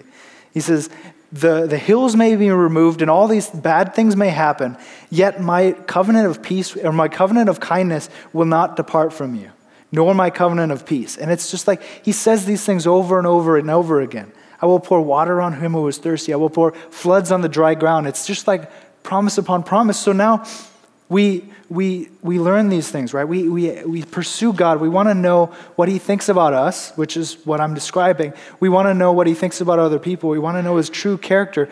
[0.52, 0.90] He says,
[1.32, 4.76] the, the hills may be removed and all these bad things may happen,
[5.12, 9.52] yet my covenant of peace or my covenant of kindness will not depart from you,
[9.92, 11.18] nor my covenant of peace.
[11.18, 14.32] And it's just like he says these things over and over and over again.
[14.64, 16.32] I will pour water on him who is thirsty.
[16.32, 18.08] I will pour floods on the dry ground.
[18.08, 18.72] It's just like
[19.04, 20.00] promise upon promise.
[20.00, 20.46] So now
[21.10, 23.26] we, we, we learn these things, right?
[23.26, 24.80] We, we, we pursue God.
[24.80, 28.32] We want to know what He thinks about us, which is what I'm describing.
[28.62, 30.30] We want to know what He thinks about other people.
[30.30, 31.68] We want to know His true character.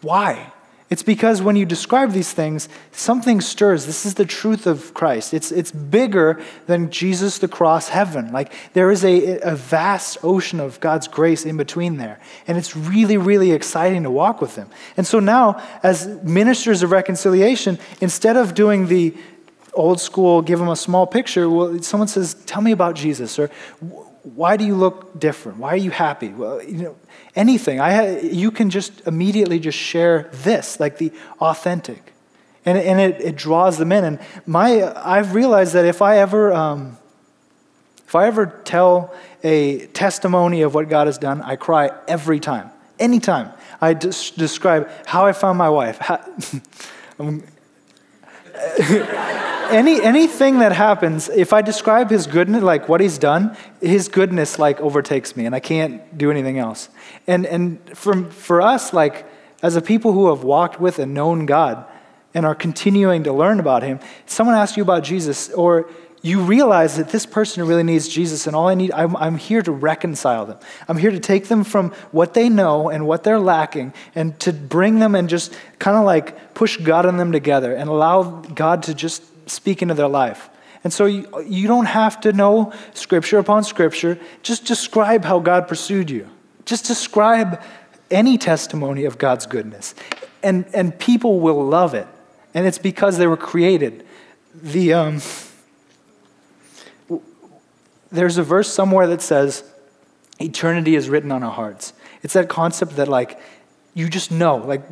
[0.00, 0.52] Why?
[0.88, 3.86] It's because when you describe these things, something stirs.
[3.86, 5.34] This is the truth of Christ.
[5.34, 8.30] It's, it's bigger than Jesus, the cross, heaven.
[8.30, 12.20] Like there is a, a vast ocean of God's grace in between there.
[12.46, 14.68] And it's really, really exciting to walk with Him.
[14.96, 19.12] And so now, as ministers of reconciliation, instead of doing the
[19.74, 23.50] old school, give them a small picture, well, someone says, Tell me about Jesus, or
[24.34, 25.58] why do you look different?
[25.58, 26.28] Why are you happy?
[26.28, 26.96] Well, you know,
[27.36, 27.78] anything.
[27.78, 32.12] I ha- you can just immediately just share this, like the authentic.
[32.64, 34.02] And, and it, it draws them in.
[34.02, 36.98] And my, I've realized that if I ever, um,
[38.04, 42.70] if I ever tell a testimony of what God has done, I cry every time.
[42.98, 45.98] Anytime I des- describe how I found my wife.
[45.98, 46.18] How,
[49.70, 54.58] any anything that happens, if I describe his goodness, like what he's done, his goodness
[54.58, 56.88] like overtakes me, and I can't do anything else.
[57.26, 59.26] And and for for us, like
[59.62, 61.84] as a people who have walked with and known God
[62.34, 65.88] and are continuing to learn about Him, someone asks you about Jesus, or
[66.22, 69.62] you realize that this person really needs Jesus, and all I need, I'm, I'm here
[69.62, 70.58] to reconcile them.
[70.88, 74.52] I'm here to take them from what they know and what they're lacking, and to
[74.52, 78.82] bring them and just kind of like push God and them together and allow God
[78.84, 80.50] to just speak into their life.
[80.84, 84.18] And so you, you don't have to know scripture upon scripture.
[84.42, 86.28] Just describe how God pursued you.
[86.64, 87.60] Just describe
[88.10, 89.94] any testimony of God's goodness.
[90.42, 92.06] And, and people will love it.
[92.54, 94.06] And it's because they were created.
[94.54, 95.20] The, um,
[98.12, 99.64] there's a verse somewhere that says,
[100.40, 101.92] eternity is written on our hearts.
[102.22, 103.40] It's that concept that, like,
[103.94, 104.56] you just know.
[104.56, 104.82] Like,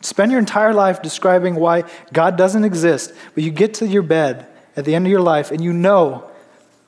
[0.00, 4.46] Spend your entire life describing why God doesn't exist, but you get to your bed
[4.76, 6.30] at the end of your life and you know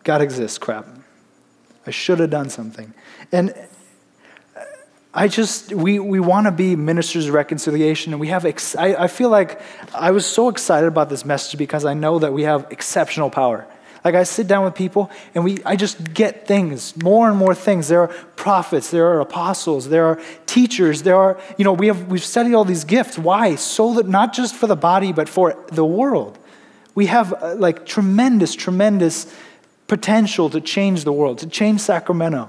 [0.05, 0.59] God exists.
[0.59, 0.87] Crap.
[1.87, 2.93] I should have done something.
[3.33, 3.55] And
[5.15, 8.95] I just, we, we want to be ministers of reconciliation, and we have, ex- I,
[8.95, 9.61] I feel like
[9.95, 13.67] I was so excited about this message because I know that we have exceptional power.
[14.05, 17.55] Like I sit down with people and we I just get things, more and more
[17.55, 17.89] things.
[17.89, 22.09] There are prophets, there are apostles, there are teachers, there are, you know, we have
[22.09, 23.19] we've studied all these gifts.
[23.19, 23.57] Why?
[23.57, 26.39] So that not just for the body, but for the world.
[26.95, 29.33] We have uh, like tremendous, tremendous
[29.87, 32.49] potential to change the world, to change Sacramento.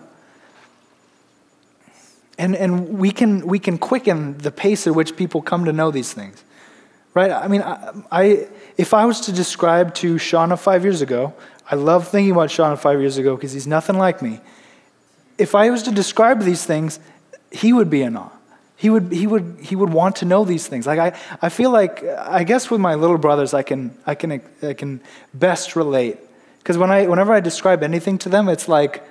[2.40, 5.92] And, and we, can, we can quicken the pace at which people come to know
[5.92, 6.44] these things.
[7.14, 7.32] Right?
[7.32, 8.48] I mean, I, I
[8.80, 11.34] if I was to describe to Shauna five years ago,
[11.70, 14.40] I love thinking about Shauna five years ago because he's nothing like me.
[15.38, 16.98] If I was to describe these things,
[17.52, 18.30] he would be in awe.
[18.78, 20.88] He would, he would, he would want to know these things.
[20.88, 24.42] Like I, I feel like, I guess with my little brothers, I can, I can,
[24.64, 25.02] I can
[25.34, 26.18] best relate.
[26.60, 29.04] Because when I, whenever I describe anything to them, it's like,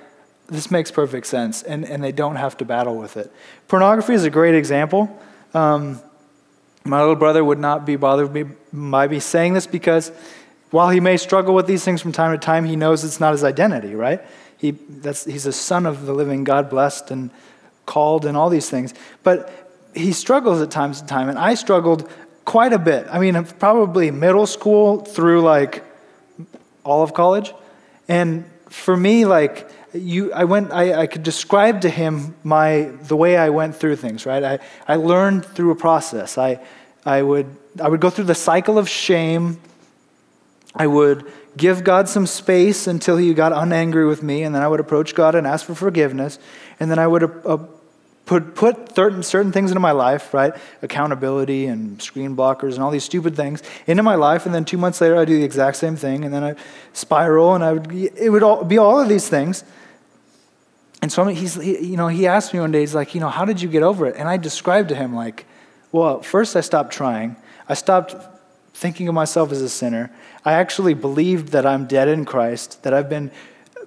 [0.47, 3.31] this makes perfect sense, and, and they don't have to battle with it.
[3.67, 5.15] Pornography is a great example.
[5.53, 6.01] Um,
[6.85, 10.11] my little brother would not be bothered by me saying this because
[10.71, 13.31] while he may struggle with these things from time to time, he knows it's not
[13.31, 14.21] his identity, right?
[14.57, 17.31] He, that's, he's a son of the living God, blessed and
[17.85, 18.93] called and all these things.
[19.23, 22.09] But he struggles at times to time, and I struggled
[22.45, 23.07] quite a bit.
[23.09, 25.83] I mean, probably middle school through like
[26.83, 27.53] all of college.
[28.07, 33.15] And for me, like, you, I went, I, I could describe to him my, the
[33.15, 34.43] way I went through things, right?
[34.43, 36.37] I, I learned through a process.
[36.37, 36.59] I,
[37.05, 37.47] I would,
[37.81, 39.59] I would go through the cycle of shame.
[40.75, 44.67] I would give God some space until he got unangry with me, and then I
[44.67, 46.39] would approach God and ask for forgiveness.
[46.79, 47.57] And then I would uh,
[48.25, 50.53] put, put certain, certain things into my life, right?
[50.83, 54.45] Accountability and screen blockers and all these stupid things into my life.
[54.45, 56.23] And then two months later, I do the exact same thing.
[56.23, 56.55] And then I
[56.93, 59.63] spiral, and I would, it would all, be all of these things.
[61.01, 63.29] And so he's, he, you know, he asked me one day, he's like, you know,
[63.29, 64.15] how did you get over it?
[64.17, 65.45] And I described to him, like,
[65.91, 67.35] well, first I stopped trying.
[67.67, 68.15] I stopped
[68.73, 70.11] thinking of myself as a sinner.
[70.43, 73.31] I actually believed that I'm dead in Christ, that I've been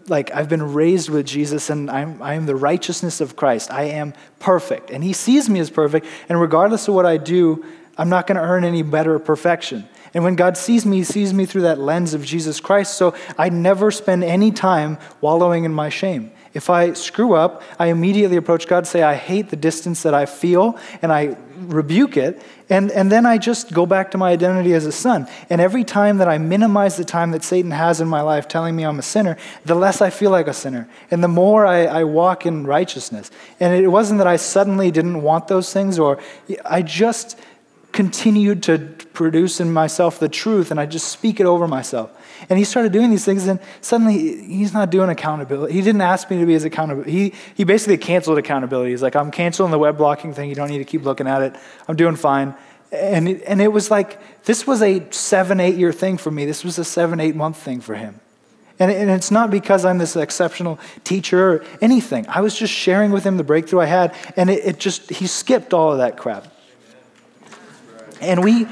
[0.09, 3.71] like I've been raised with Jesus and I'm, I am the righteousness of Christ.
[3.71, 4.91] I am perfect.
[4.91, 6.07] And he sees me as perfect.
[6.29, 7.65] And regardless of what I do,
[7.97, 9.89] I'm not going to earn any better perfection.
[10.15, 12.95] And when God sees me, he sees me through that lens of Jesus Christ.
[12.95, 16.33] So I never spend any time wallowing in my shame.
[16.55, 20.27] If I screw up, I immediately approach God, say, I hate the distance that I
[20.27, 22.43] feel, and I rebuke it.
[22.69, 25.29] And, and then I just go back to my identity as a son.
[25.51, 28.75] And every time that I minimize the time that Satan has in my life telling
[28.75, 30.89] me I'm a sinner, the less I feel like a sinner.
[31.11, 33.31] And the more I, I walk in righteousness.
[33.61, 36.19] And it wasn't that I suddenly didn't want those things, or
[36.65, 37.39] I just
[37.93, 38.79] continued to
[39.13, 42.11] produce in myself the truth, and I just speak it over myself.
[42.49, 45.75] And he started doing these things, and suddenly he's not doing accountability.
[45.75, 47.13] He didn't ask me to be his accountability.
[47.13, 48.91] He, he basically canceled accountability.
[48.91, 50.49] He's like, I'm canceling the web blocking thing.
[50.49, 51.55] You don't need to keep looking at it.
[51.87, 52.55] I'm doing fine.
[52.91, 56.45] And it, and it was like, this was a seven, eight year thing for me.
[56.45, 58.21] This was a seven, eight month thing for him.
[58.79, 62.27] And, and it's not because I'm this exceptional teacher or anything.
[62.29, 65.27] I was just sharing with him the breakthrough I had, and it, it just, he
[65.27, 66.49] skipped all of that crap.
[68.23, 68.67] And we,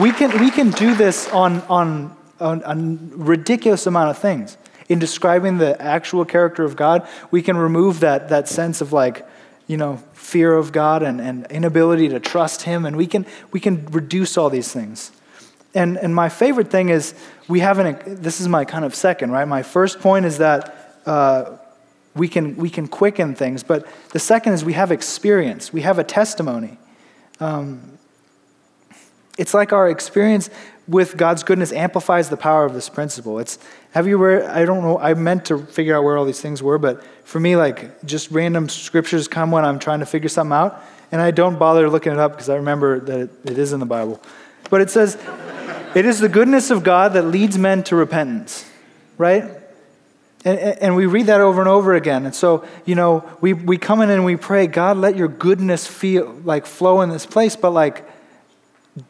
[0.00, 4.56] we can, we can do this on, on, on a ridiculous amount of things.
[4.88, 9.26] In describing the actual character of God, we can remove that, that sense of like,
[9.66, 13.60] you know, fear of God and, and inability to trust Him, and we can, we
[13.60, 15.12] can reduce all these things.
[15.74, 17.14] And, and my favorite thing is
[17.48, 19.46] we haven't, this is my kind of second, right?
[19.48, 21.56] My first point is that uh,
[22.14, 25.98] we, can, we can quicken things, but the second is we have experience, we have
[25.98, 26.78] a testimony.
[27.40, 27.98] Um,
[29.38, 30.50] it's like our experience
[30.88, 33.38] with God's goodness amplifies the power of this principle.
[33.38, 33.58] It's
[33.92, 36.62] have you ever I don't know I meant to figure out where all these things
[36.62, 40.52] were, but for me like just random scriptures come when I'm trying to figure something
[40.52, 43.72] out, and I don't bother looking it up because I remember that it, it is
[43.72, 44.20] in the Bible.
[44.70, 45.16] But it says,
[45.94, 48.64] "It is the goodness of God that leads men to repentance."
[49.18, 49.44] Right?
[50.44, 52.26] And, and we read that over and over again.
[52.26, 55.86] And so, you know, we, we come in and we pray, God, let your goodness
[55.86, 57.54] feel like flow in this place.
[57.54, 58.04] But like,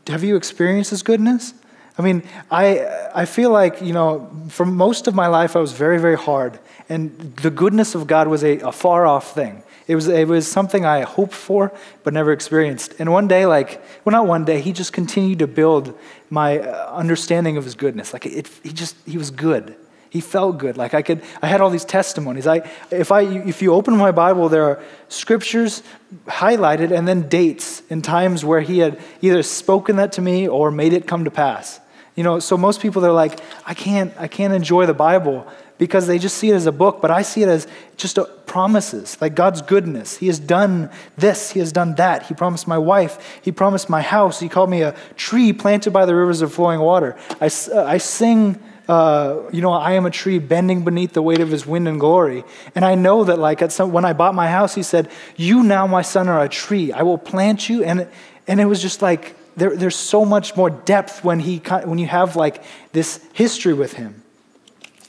[0.07, 1.55] have you experienced His goodness?
[1.99, 5.73] I mean, I, I feel like, you know, for most of my life, I was
[5.73, 6.59] very, very hard.
[6.89, 9.63] And the goodness of God was a, a far off thing.
[9.87, 11.73] It was, it was something I hoped for,
[12.05, 12.95] but never experienced.
[12.99, 15.99] And one day, like, well, not one day, He just continued to build
[16.31, 18.13] my uh, understanding of His goodness.
[18.13, 19.77] Like, it, He just, He was good.
[20.13, 20.77] He felt good.
[20.77, 22.47] Like I could, I had all these testimonies.
[22.47, 25.83] I, if I, if you open my Bible, there are scriptures
[26.27, 30.71] highlighted and then dates and times where he had either spoken that to me or
[30.71, 31.81] made it come to pass.
[32.15, 36.07] You know, so most people they're like, I can't, I can't enjoy the Bible because
[36.07, 39.35] they just see it as a book, but I see it as just promises, like
[39.35, 40.19] God's goodness.
[40.19, 42.27] He has done this, He has done that.
[42.27, 46.05] He promised my wife, He promised my house, He called me a tree planted by
[46.05, 47.17] the rivers of flowing water.
[47.41, 51.41] I, uh, I sing uh, you know, I am a tree bending beneath the weight
[51.41, 52.45] of his wind and glory.
[52.75, 55.63] And I know that, like, at some, when I bought my house, he said, You
[55.63, 56.93] now, my son, are a tree.
[56.93, 57.83] I will plant you.
[57.85, 58.07] And,
[58.47, 62.07] and it was just like, there, there's so much more depth when, he, when you
[62.07, 64.23] have, like, this history with him.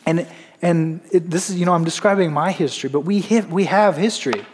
[0.05, 0.27] And,
[0.61, 3.97] and it, this is, you know, I'm describing my history, but we, have, we have
[3.97, 4.45] history.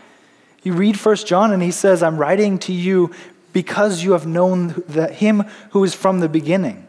[0.64, 3.14] You read First John, and he says, I'm writing to you
[3.54, 6.88] because you have known the, him who is from the beginning.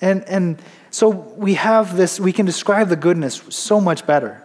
[0.00, 4.44] And, and so we have this, we can describe the goodness so much better.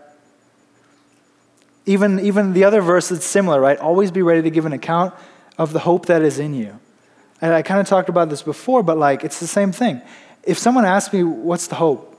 [1.86, 3.78] Even, even the other verse that's similar, right?
[3.78, 5.14] Always be ready to give an account
[5.58, 6.80] of the hope that is in you.
[7.42, 10.02] And I kind of talked about this before, but like it's the same thing.
[10.44, 12.10] If someone asks me, what's the hope?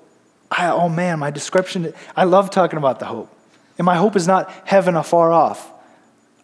[0.51, 3.31] I, oh man, my description, I love talking about the hope.
[3.79, 5.71] And my hope is not heaven afar off.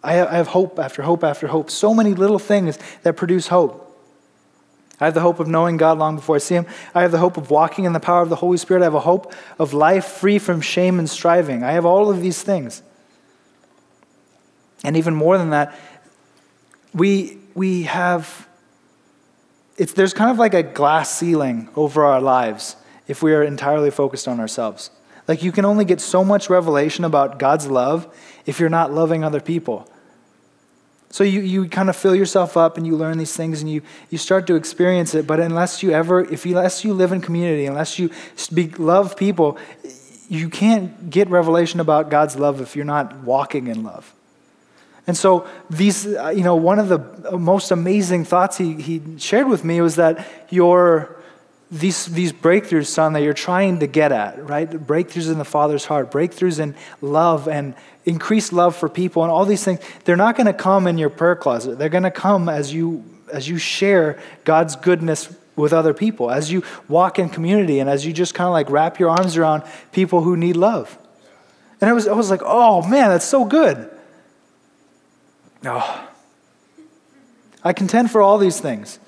[0.03, 1.71] I have, I have hope after hope after hope.
[1.71, 3.87] So many little things that produce hope.
[5.01, 6.67] I have the hope of knowing God long before I see Him.
[6.95, 8.83] I have the hope of walking in the power of the Holy Spirit.
[8.83, 11.63] I have a hope of life free from shame and striving.
[11.63, 12.83] I have all of these things.
[14.85, 15.79] And even more than that,
[16.93, 18.49] we, we have,
[19.77, 22.77] it's, there's kind of like a glass ceiling over our lives.
[23.11, 24.91] if we are entirely focused on ourselves.
[25.27, 28.07] Like you can only get so much revelation about God's love
[28.47, 29.91] if you're not loving other people.
[31.13, 33.83] So you, you kind of fill yourself up and you learn these things and you,
[34.11, 35.27] you start to experience it.
[35.27, 39.17] But unless you ever, if you, unless you live in community, unless you speak, love
[39.17, 39.59] people,
[40.29, 44.15] you can't get revelation about God's love if you're not walking in love.
[45.09, 49.49] And so these, uh, you know, one of the most amazing thoughts he, he shared
[49.49, 51.20] with me was that your,
[51.71, 54.69] these, these breakthroughs, son, that you're trying to get at, right?
[54.69, 59.45] Breakthroughs in the Father's heart, breakthroughs in love and increased love for people and all
[59.45, 61.79] these things, they're not going to come in your prayer closet.
[61.79, 66.51] They're going to come as you as you share God's goodness with other people, as
[66.51, 69.63] you walk in community and as you just kind of like wrap your arms around
[69.93, 70.99] people who need love.
[71.81, 73.89] And I was, I was like, oh man, that's so good.
[75.65, 76.09] Oh.
[77.63, 78.99] I contend for all these things.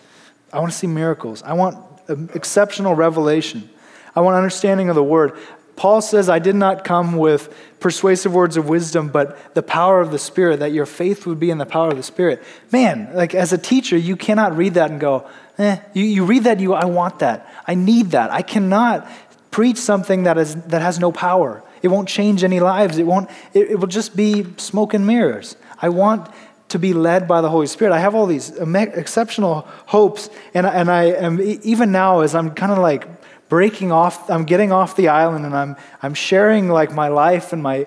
[0.52, 1.42] I want to see miracles.
[1.42, 3.68] I want exceptional revelation.
[4.14, 5.36] I want understanding of the word.
[5.74, 10.10] Paul says, I did not come with persuasive words of wisdom, but the power of
[10.10, 12.42] the Spirit, that your faith would be in the power of the Spirit.
[12.70, 15.78] Man, like as a teacher, you cannot read that and go, eh.
[15.94, 17.48] You, you read that, you, I want that.
[17.66, 18.30] I need that.
[18.30, 19.08] I cannot
[19.50, 21.62] preach something that, is, that has no power.
[21.82, 22.98] It won't change any lives.
[22.98, 25.56] It, won't, it, it will just be smoke and mirrors.
[25.80, 26.30] I want
[26.72, 27.94] to be led by the Holy Spirit.
[27.94, 32.72] I have all these exceptional hopes, and, and I am, even now, as I'm kind
[32.72, 33.06] of like
[33.48, 37.62] breaking off, I'm getting off the island and I'm, I'm sharing like my life and
[37.62, 37.86] my,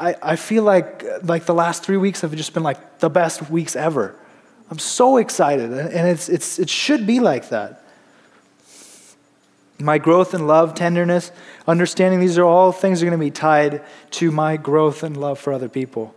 [0.00, 3.50] I, I feel like, like the last three weeks have just been like the best
[3.50, 4.14] weeks ever.
[4.70, 7.82] I'm so excited and it's, it's, it should be like that.
[9.78, 11.30] My growth in love, tenderness,
[11.66, 15.14] understanding these are all things that are going to be tied to my growth and
[15.14, 16.14] love for other people.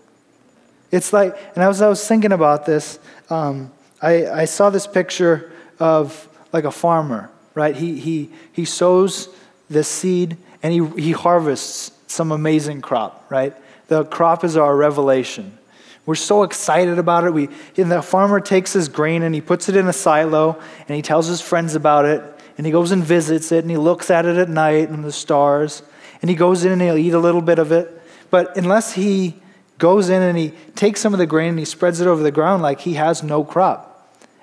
[0.91, 2.99] It's like, and as I was thinking about this,
[3.30, 3.71] um,
[4.02, 7.75] I, I saw this picture of like a farmer right?
[7.75, 9.28] He, he, he sows
[9.69, 13.54] the seed and he, he harvests some amazing crop, right?
[13.88, 15.58] The crop is our revelation.
[16.06, 17.34] We're so excited about it.
[17.34, 20.95] We, and the farmer takes his grain and he puts it in a silo and
[20.95, 22.23] he tells his friends about it
[22.58, 25.12] and he goes and visits it and he looks at it at night and the
[25.12, 25.84] stars
[26.21, 28.02] and he goes in and he'll eat a little bit of it.
[28.30, 29.36] But unless he
[29.80, 32.32] goes in and he takes some of the grain and he spreads it over the
[32.32, 33.88] ground, like he has no crop.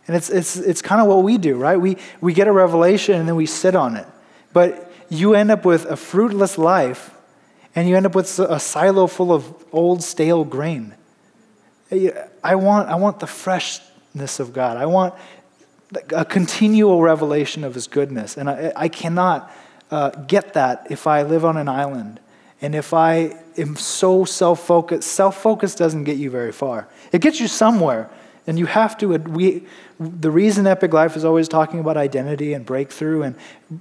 [0.09, 1.77] And it's, it's, it's kind of what we do, right?
[1.77, 4.07] We, we get a revelation and then we sit on it.
[4.53, 7.14] But you end up with a fruitless life
[7.75, 10.94] and you end up with a silo full of old, stale grain.
[12.42, 14.77] I want, I want the freshness of God.
[14.77, 15.14] I want
[16.11, 18.37] a continual revelation of His goodness.
[18.37, 19.53] And I, I cannot
[19.90, 22.18] uh, get that if I live on an island.
[22.61, 26.88] And if I am so self focused, self focus doesn't get you very far.
[27.12, 28.11] It gets you somewhere,
[28.47, 29.64] and you have to, we,
[29.99, 33.35] the reason Epic Life is always talking about identity and breakthrough and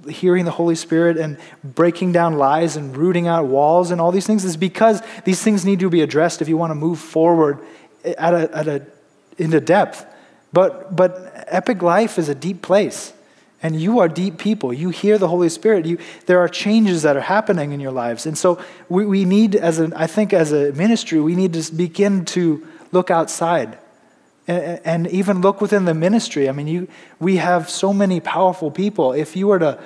[0.08, 4.26] hearing the Holy Spirit and breaking down lies and rooting out walls and all these
[4.26, 7.60] things is because these things need to be addressed if you want to move forward
[8.04, 8.86] at a, at a,
[9.38, 10.06] into depth.
[10.52, 13.12] But, but Epic Life is a deep place.
[13.66, 14.72] And you are deep people.
[14.72, 15.86] You hear the Holy Spirit.
[15.86, 18.24] You, there are changes that are happening in your lives.
[18.24, 22.24] And so we, we need, as I think, as a ministry, we need to begin
[22.26, 23.76] to look outside
[24.46, 26.48] and, and even look within the ministry.
[26.48, 26.86] I mean, you,
[27.18, 29.12] we have so many powerful people.
[29.12, 29.82] If you were to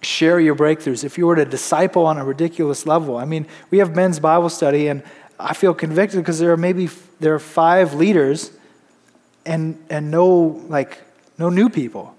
[0.00, 3.76] share your breakthroughs, if you were to disciple on a ridiculous level, I mean, we
[3.76, 5.02] have men's Bible study, and
[5.38, 6.88] I feel convicted because there are maybe
[7.20, 8.52] there are five leaders,
[9.44, 11.02] and and no like
[11.36, 12.16] no new people.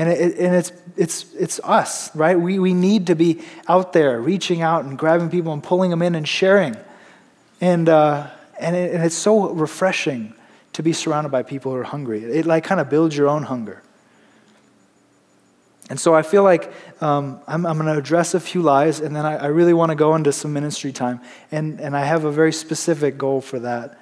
[0.00, 2.40] And, it, and it's, it's, it's us, right?
[2.40, 6.00] We, we need to be out there reaching out and grabbing people and pulling them
[6.00, 6.74] in and sharing.
[7.60, 10.32] And, uh, and, it, and it's so refreshing
[10.72, 12.24] to be surrounded by people who are hungry.
[12.24, 13.82] It like kind of builds your own hunger.
[15.90, 19.14] And so I feel like um, I'm, I'm going to address a few lies, and
[19.14, 21.20] then I, I really want to go into some ministry time.
[21.52, 24.00] And, and I have a very specific goal for that.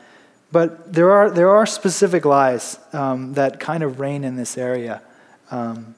[0.53, 5.03] But there are, there are specific lies um, that kind of reign in this area.
[5.51, 5.95] Um,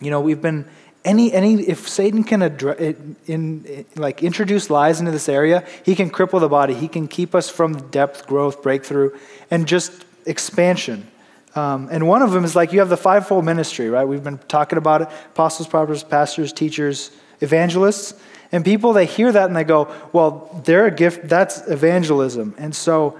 [0.00, 0.66] you know, we've been
[1.04, 5.94] any, any, if Satan can address, in, in, like introduce lies into this area, he
[5.94, 6.74] can cripple the body.
[6.74, 9.16] He can keep us from depth, growth, breakthrough,
[9.48, 11.06] and just expansion.
[11.54, 14.04] Um, and one of them is like you have the fivefold ministry, right?
[14.04, 18.20] We've been talking about it apostles, prophets, pastors, teachers, evangelists.
[18.50, 22.54] And people, they hear that and they go, well, they're a gift, that's evangelism.
[22.58, 23.18] And so,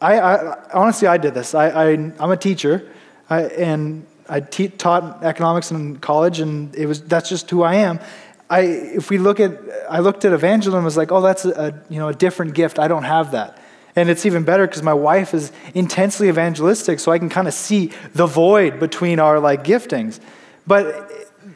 [0.00, 1.54] I, I honestly, I did this.
[1.54, 2.88] I, I, am a teacher,
[3.28, 7.74] I, and I te- taught economics in college, and it was that's just who I
[7.74, 8.00] am.
[8.48, 9.58] I, if we look at,
[9.88, 12.78] I looked at evangelism as like, oh, that's a, you know a different gift.
[12.78, 13.60] I don't have that,
[13.94, 17.54] and it's even better because my wife is intensely evangelistic, so I can kind of
[17.54, 20.20] see the void between our like giftings.
[20.66, 21.10] But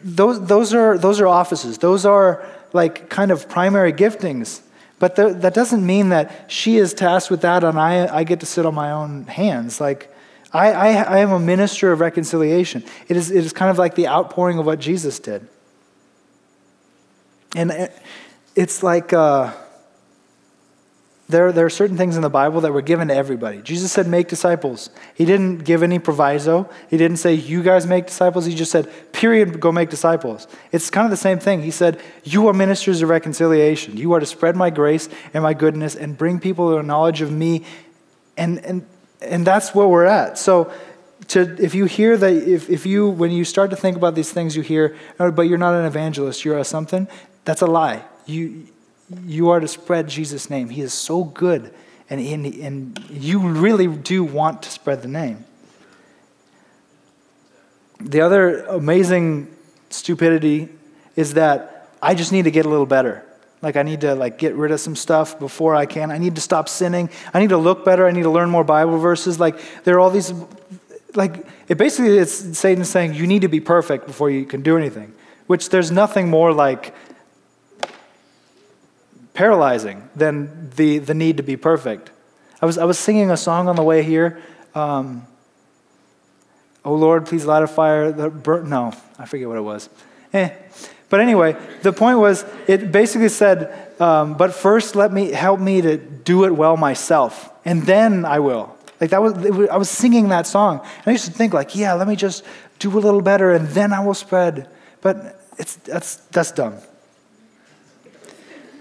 [0.05, 1.79] those, those, are, those are offices.
[1.79, 4.61] Those are like kind of primary giftings.
[4.99, 8.41] But the, that doesn't mean that she is tasked with that and I, I get
[8.41, 9.81] to sit on my own hands.
[9.81, 10.14] Like,
[10.55, 12.85] I, I, I am a minister of reconciliation.
[13.09, 15.49] It is, it is kind of like the outpouring of what Jesus did.
[17.57, 17.91] And
[18.55, 19.53] it's like uh,
[21.29, 23.63] there, there are certain things in the Bible that were given to everybody.
[23.63, 24.91] Jesus said, make disciples.
[25.17, 26.71] He didn't give any proviso.
[26.89, 28.45] He didn't say, you guys make disciples.
[28.45, 30.47] He just said, period, go make disciples.
[30.71, 31.63] It's kind of the same thing.
[31.63, 33.97] He said, you are ministers of reconciliation.
[33.97, 37.23] You are to spread my grace and my goodness and bring people to a knowledge
[37.23, 37.65] of me.
[38.37, 38.87] And, and,
[39.25, 40.39] and that's where we're at.
[40.39, 40.73] So,
[41.29, 44.31] to, if you hear that, if, if you, when you start to think about these
[44.31, 47.09] things, you hear, oh, but you're not an evangelist, you're a something,
[47.45, 48.05] that's a lie.
[48.27, 48.67] You,
[49.25, 50.69] you are to spread Jesus' name.
[50.69, 51.73] He is so good,
[52.11, 55.45] and, and, and you really do want to spread the name.
[58.01, 59.55] The other amazing
[59.91, 60.69] stupidity
[61.17, 63.25] is that I just need to get a little better.
[63.65, 66.11] Like I need to like get rid of some stuff before I can.
[66.11, 67.11] I need to stop sinning.
[67.33, 68.07] I need to look better.
[68.07, 69.41] I need to learn more Bible verses.
[69.41, 70.33] Like there are all these
[71.15, 74.77] like it basically it's Satan saying you need to be perfect before you can do
[74.77, 75.15] anything.
[75.47, 76.95] Which there's nothing more like
[79.35, 82.11] paralyzing than the, the need to be perfect.
[82.63, 84.41] I was, I was singing a song on the way here.
[84.75, 85.27] Um,
[86.85, 88.71] oh Lord, please light a fire that burn.
[88.71, 89.91] No, I forget what it was.
[90.33, 90.51] Eh.
[91.15, 95.81] But anyway, the point was, it basically said, um, but first let me help me
[95.81, 98.77] to do it well myself, and then I will.
[99.01, 101.77] Like that was, was, I was singing that song, and I used to think like,
[101.77, 102.43] yeah, let me just
[102.81, 104.69] do a little better, and then I will spread.
[105.03, 106.79] But it's that's that's dumb.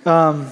[0.03, 0.49] Um,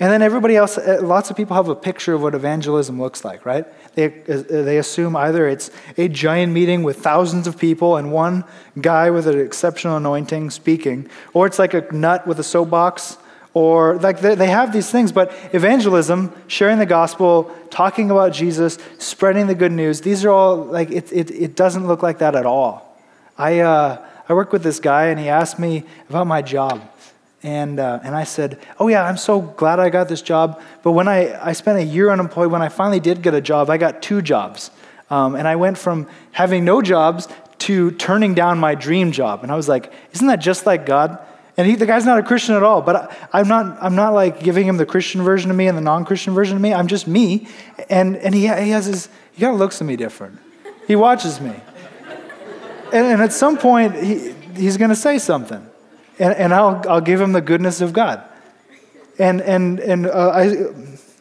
[0.00, 3.24] and then everybody else, uh, lots of people have a picture of what evangelism looks
[3.24, 3.64] like, right?
[3.94, 8.44] They, they assume either it's a giant meeting with thousands of people and one
[8.80, 13.18] guy with an exceptional anointing speaking, or it's like a nut with a soapbox,
[13.54, 15.12] or like they, they have these things.
[15.12, 20.56] But evangelism, sharing the gospel, talking about Jesus, spreading the good news, these are all
[20.56, 22.98] like, it, it, it doesn't look like that at all.
[23.36, 26.80] I, uh, I work with this guy and he asked me about my job.
[27.42, 30.60] And, uh, and I said, Oh, yeah, I'm so glad I got this job.
[30.82, 33.68] But when I, I spent a year unemployed, when I finally did get a job,
[33.68, 34.70] I got two jobs.
[35.10, 37.28] Um, and I went from having no jobs
[37.60, 39.42] to turning down my dream job.
[39.42, 41.18] And I was like, Isn't that just like God?
[41.56, 44.14] And he, the guy's not a Christian at all, but I, am not, I'm not
[44.14, 46.72] like giving him the Christian version of me and the non Christian version of me.
[46.72, 47.48] I'm just me.
[47.90, 50.38] And, and he, he has his, he kind of looks at me different.
[50.86, 51.54] He watches me.
[52.92, 55.66] And, and at some point, he, he's going to say something
[56.22, 58.22] and, and I'll, I'll give him the goodness of God.
[59.18, 60.44] And, and, and uh, I,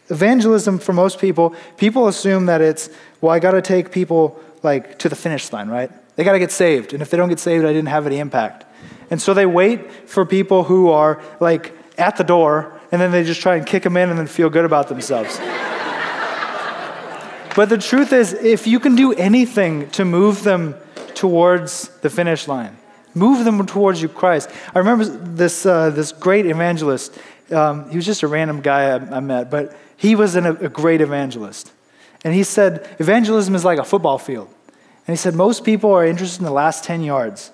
[0.10, 5.00] evangelism for most people, people assume that it's, well, I got to take people like
[5.00, 5.90] to the finish line, right?
[6.16, 6.94] They got to get saved.
[6.94, 8.66] And if they don't get saved, I didn't have any impact.
[9.10, 13.24] And so they wait for people who are like at the door, and then they
[13.24, 15.36] just try and kick them in and then feel good about themselves.
[17.56, 20.76] but the truth is, if you can do anything to move them
[21.16, 22.78] towards the finish line,
[23.14, 24.50] Move them towards you, Christ.
[24.74, 27.18] I remember this, uh, this great evangelist.
[27.52, 30.70] Um, he was just a random guy I, I met, but he was an, a
[30.70, 31.72] great evangelist.
[32.24, 34.48] And he said, Evangelism is like a football field.
[35.08, 37.52] And he said, Most people are interested in the last 10 yards,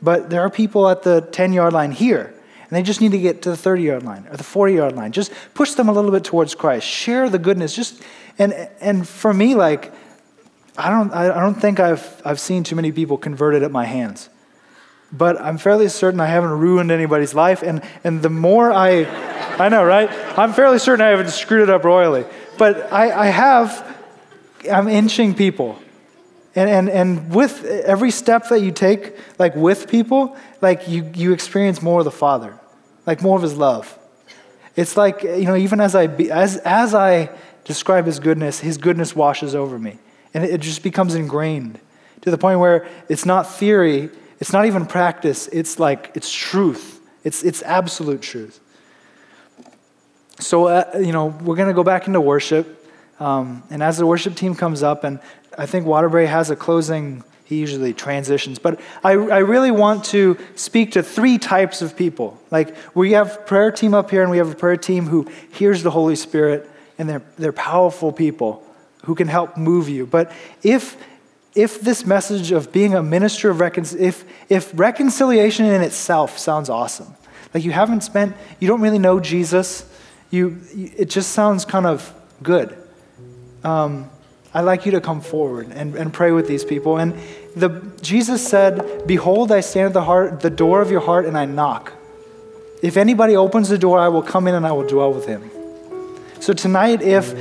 [0.00, 2.32] but there are people at the 10 yard line here,
[2.62, 4.96] and they just need to get to the 30 yard line or the 40 yard
[4.96, 5.12] line.
[5.12, 6.86] Just push them a little bit towards Christ.
[6.86, 7.74] Share the goodness.
[7.74, 8.02] Just,
[8.38, 9.92] and, and for me, like,
[10.78, 14.28] I don't, I don't think I've, I've seen too many people converted at my hands
[15.16, 17.62] but I'm fairly certain I haven't ruined anybody's life.
[17.62, 19.04] And, and the more I,
[19.58, 20.10] I know, right?
[20.38, 22.24] I'm fairly certain I haven't screwed it up royally.
[22.58, 23.98] But I, I have,
[24.70, 25.78] I'm inching people.
[26.56, 31.32] And, and, and with every step that you take, like with people, like you, you
[31.32, 32.58] experience more of the Father,
[33.06, 33.98] like more of His love.
[34.76, 37.30] It's like, you know, even as I, be, as, as I
[37.64, 39.98] describe His goodness, His goodness washes over me.
[40.32, 41.78] And it just becomes ingrained
[42.22, 44.10] to the point where it's not theory,
[44.40, 47.00] it's not even practice, it's like, it's truth.
[47.24, 48.60] It's, it's absolute truth.
[50.40, 52.86] So, uh, you know, we're going to go back into worship.
[53.20, 55.20] Um, and as the worship team comes up, and
[55.56, 58.58] I think Waterbury has a closing, he usually transitions.
[58.58, 62.38] But I, I really want to speak to three types of people.
[62.50, 65.82] Like, we have prayer team up here, and we have a prayer team who hears
[65.82, 66.68] the Holy Spirit,
[66.98, 68.62] and they're, they're powerful people
[69.04, 70.06] who can help move you.
[70.06, 70.32] But
[70.62, 70.96] if
[71.54, 76.68] if this message of being a minister of reconciliation, if, if reconciliation in itself sounds
[76.68, 77.14] awesome,
[77.52, 79.88] like you haven't spent, you don't really know Jesus,
[80.30, 82.76] you, it just sounds kind of good.
[83.62, 84.10] Um,
[84.52, 86.98] I'd like you to come forward and, and pray with these people.
[86.98, 87.14] And
[87.56, 91.38] the, Jesus said, Behold, I stand at the, heart, the door of your heart and
[91.38, 91.92] I knock.
[92.82, 95.50] If anybody opens the door, I will come in and I will dwell with him.
[96.40, 97.32] So tonight, if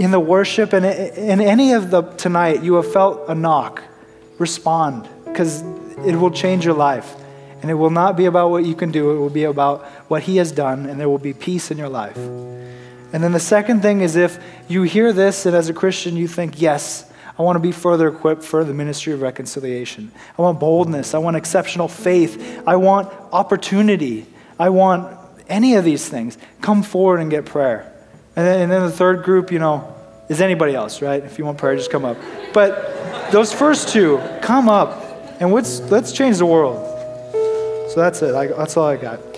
[0.00, 3.82] in the worship and in any of the tonight you have felt a knock,
[4.38, 5.60] respond because
[6.06, 7.14] it will change your life.
[7.60, 10.22] And it will not be about what you can do, it will be about what
[10.22, 12.16] He has done, and there will be peace in your life.
[12.16, 16.26] And then the second thing is if you hear this and as a Christian you
[16.26, 20.12] think, yes, I want to be further equipped for the ministry of reconciliation.
[20.38, 21.12] I want boldness.
[21.12, 22.62] I want exceptional faith.
[22.66, 24.26] I want opportunity.
[24.58, 25.14] I want
[25.48, 26.38] any of these things.
[26.62, 27.89] Come forward and get prayer.
[28.36, 29.96] And then, and then the third group, you know,
[30.28, 31.22] is anybody else, right?
[31.22, 32.16] If you want prayer, just come up.
[32.52, 35.02] But those first two, come up
[35.40, 36.86] and let's, let's change the world.
[37.90, 38.34] So that's it.
[38.34, 39.29] I, that's all I got.